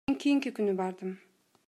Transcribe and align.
Мен 0.09 0.15
кийинки 0.23 0.53
күнү 0.61 0.75
бардым. 0.81 1.13